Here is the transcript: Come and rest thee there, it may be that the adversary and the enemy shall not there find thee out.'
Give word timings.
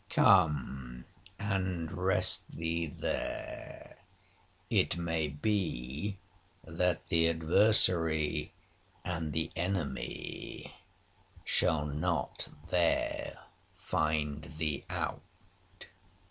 Come 0.09 1.05
and 1.37 1.91
rest 1.91 2.49
thee 2.49 2.87
there, 2.87 3.99
it 4.67 4.97
may 4.97 5.27
be 5.27 6.17
that 6.63 7.05
the 7.09 7.29
adversary 7.29 8.51
and 9.05 9.31
the 9.31 9.51
enemy 9.55 10.73
shall 11.45 11.85
not 11.85 12.47
there 12.71 13.41
find 13.75 14.51
thee 14.57 14.85
out.' 14.89 15.21